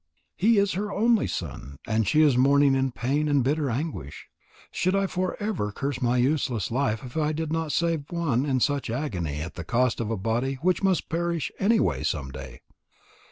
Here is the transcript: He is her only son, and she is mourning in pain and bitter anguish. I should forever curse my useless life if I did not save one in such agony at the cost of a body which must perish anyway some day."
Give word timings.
He 0.35 0.57
is 0.57 0.71
her 0.73 0.91
only 0.91 1.27
son, 1.27 1.77
and 1.85 2.07
she 2.07 2.23
is 2.23 2.35
mourning 2.35 2.73
in 2.73 2.91
pain 2.91 3.27
and 3.27 3.43
bitter 3.43 3.69
anguish. 3.69 4.29
I 4.39 4.67
should 4.71 5.11
forever 5.11 5.71
curse 5.71 6.01
my 6.01 6.17
useless 6.17 6.71
life 6.71 7.03
if 7.05 7.15
I 7.15 7.31
did 7.33 7.53
not 7.53 7.71
save 7.71 8.09
one 8.11 8.43
in 8.43 8.61
such 8.61 8.89
agony 8.89 9.41
at 9.41 9.53
the 9.53 9.63
cost 9.63 9.99
of 10.01 10.09
a 10.09 10.17
body 10.17 10.55
which 10.63 10.81
must 10.81 11.07
perish 11.07 11.51
anyway 11.59 12.01
some 12.01 12.31
day." 12.31 12.61